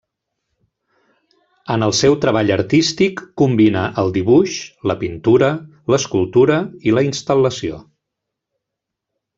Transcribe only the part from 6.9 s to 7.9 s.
i la instal·lació.